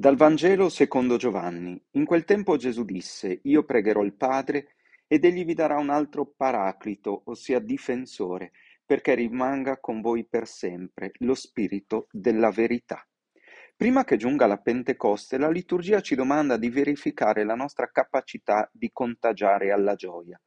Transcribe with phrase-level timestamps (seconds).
[0.00, 1.76] Dal Vangelo secondo Giovanni.
[1.94, 4.76] In quel tempo Gesù disse, Io pregherò il Padre
[5.08, 8.52] ed egli vi darà un altro paraclito, ossia difensore,
[8.86, 13.04] perché rimanga con voi per sempre lo Spirito della verità.
[13.74, 18.90] Prima che giunga la Pentecoste, la liturgia ci domanda di verificare la nostra capacità di
[18.92, 20.40] contagiare alla gioia.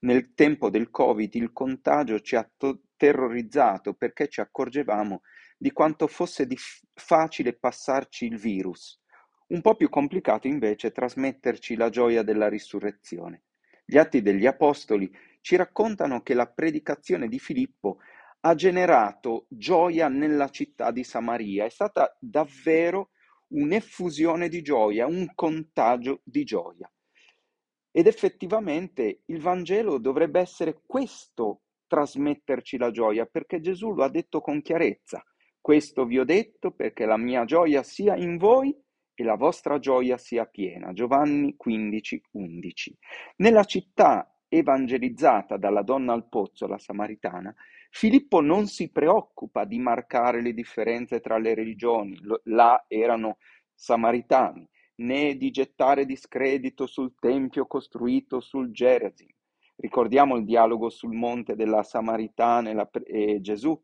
[0.00, 5.20] Nel tempo del Covid il contagio ci ha to- terrorizzato perché ci accorgevamo
[5.56, 9.00] di quanto fosse dif- facile passarci il virus,
[9.48, 13.44] un po' più complicato invece trasmetterci la gioia della risurrezione.
[13.84, 15.10] Gli atti degli Apostoli
[15.40, 17.98] ci raccontano che la predicazione di Filippo
[18.40, 23.10] ha generato gioia nella città di Samaria, è stata davvero
[23.48, 26.90] un'effusione di gioia, un contagio di gioia.
[27.90, 34.40] Ed effettivamente il Vangelo dovrebbe essere questo trasmetterci la gioia, perché Gesù lo ha detto
[34.40, 35.24] con chiarezza.
[35.66, 38.72] Questo vi ho detto perché la mia gioia sia in voi
[39.12, 40.92] e la vostra gioia sia piena.
[40.92, 42.96] Giovanni 15, 11.
[43.38, 47.52] Nella città evangelizzata dalla donna al pozzo, la samaritana,
[47.90, 53.38] Filippo non si preoccupa di marcare le differenze tra le religioni, là erano
[53.74, 54.64] samaritani,
[54.98, 59.34] né di gettare discredito sul tempio costruito sul Gerazim.
[59.74, 63.76] Ricordiamo il dialogo sul monte della Samaritana e, la, e Gesù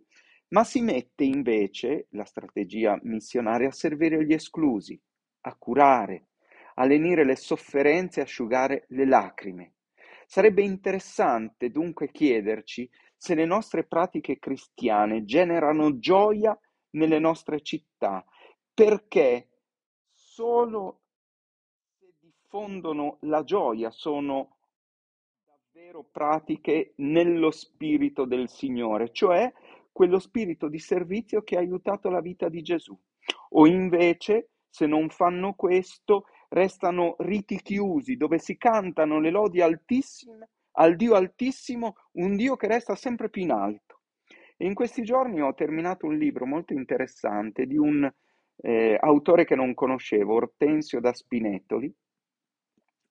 [0.52, 5.00] ma si mette invece, la strategia missionaria, a servire gli esclusi,
[5.42, 6.28] a curare,
[6.74, 9.74] a lenire le sofferenze e asciugare le lacrime.
[10.26, 16.58] Sarebbe interessante dunque chiederci se le nostre pratiche cristiane generano gioia
[16.90, 18.24] nelle nostre città,
[18.74, 19.48] perché
[20.12, 21.00] solo
[21.98, 24.56] se diffondono la gioia sono
[25.46, 29.50] davvero pratiche nello spirito del Signore, cioè
[29.92, 32.98] quello spirito di servizio che ha aiutato la vita di Gesù.
[33.50, 40.48] O invece, se non fanno questo, restano riti chiusi dove si cantano le lodi altissime
[40.72, 44.00] al Dio altissimo, un Dio che resta sempre più in alto.
[44.56, 48.10] E in questi giorni ho terminato un libro molto interessante di un
[48.56, 51.92] eh, autore che non conoscevo, Ortensio da Spinetoli,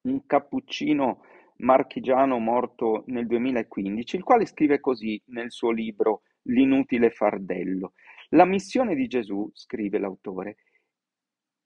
[0.03, 1.23] un cappuccino
[1.57, 7.93] marchigiano morto nel 2015, il quale scrive così nel suo libro l'inutile fardello.
[8.29, 10.57] La missione di Gesù, scrive l'autore,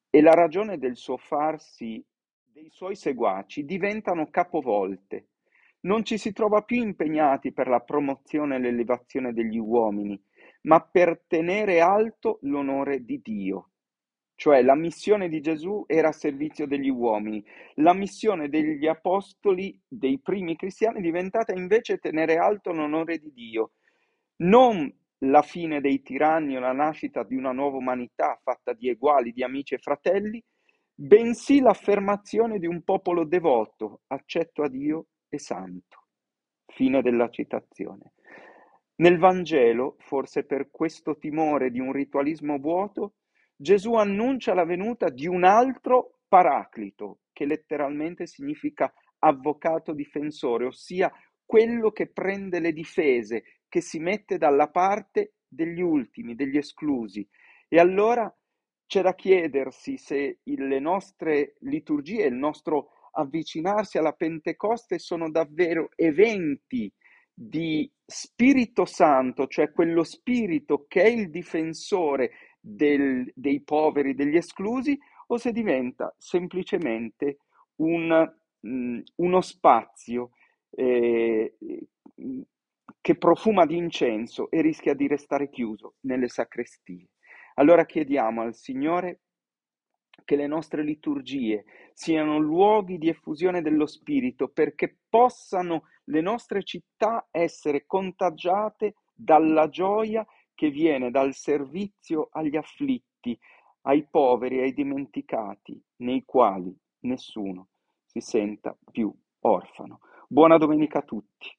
[0.09, 2.03] e la ragione del suo farsi
[2.43, 5.27] dei suoi seguaci diventano capovolte.
[5.81, 10.19] Non ci si trova più impegnati per la promozione e l'elevazione degli uomini,
[10.61, 13.71] ma per tenere alto l'onore di Dio.
[14.35, 17.43] Cioè la missione di Gesù era a servizio degli uomini,
[17.75, 23.71] la missione degli apostoli, dei primi cristiani, è diventata invece tenere alto l'onore di Dio
[24.37, 29.31] non la fine dei tiranni o la nascita di una nuova umanità fatta di eguali,
[29.31, 30.43] di amici e fratelli,
[30.93, 36.03] bensì l'affermazione di un popolo devoto, accetto a Dio e santo.
[36.67, 38.13] Fine della citazione.
[38.97, 43.15] Nel Vangelo, forse per questo timore di un ritualismo vuoto,
[43.55, 51.11] Gesù annuncia la venuta di un altro paraclito, che letteralmente significa avvocato difensore, ossia
[51.45, 53.43] quello che prende le difese,
[53.75, 57.27] che si mette dalla parte degli ultimi, degli esclusi.
[57.67, 58.33] E allora
[58.87, 66.89] c'è da chiedersi se le nostre liturgie, il nostro avvicinarsi alla Pentecoste sono davvero eventi
[67.33, 72.31] di Spirito Santo, cioè quello Spirito che è il difensore
[72.61, 74.97] del, dei poveri, degli esclusi,
[75.27, 77.39] o se diventa semplicemente
[77.81, 78.25] un,
[78.65, 80.29] mm, uno spazio
[80.69, 81.57] eh,
[83.05, 87.09] che profuma di incenso e rischia di restare chiuso nelle sacrestie.
[87.53, 89.19] Allora chiediamo al Signore
[90.23, 97.27] che le nostre liturgie siano luoghi di effusione dello Spirito perché possano le nostre città
[97.29, 103.37] essere contagiate dalla gioia che viene dal servizio agli afflitti,
[103.81, 107.67] ai poveri, ai dimenticati, nei quali nessuno
[108.03, 109.99] si senta più orfano.
[110.27, 111.55] Buona domenica a tutti.